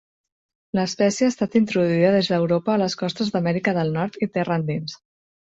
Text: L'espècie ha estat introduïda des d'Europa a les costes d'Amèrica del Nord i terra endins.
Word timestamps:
L'espècie 0.77 1.27
ha 1.27 1.33
estat 1.33 1.57
introduïda 1.59 2.09
des 2.15 2.31
d'Europa 2.33 2.73
a 2.77 2.79
les 2.85 2.97
costes 3.03 3.31
d'Amèrica 3.37 3.77
del 3.81 3.95
Nord 4.01 4.19
i 4.29 4.31
terra 4.41 4.59
endins. 4.63 4.99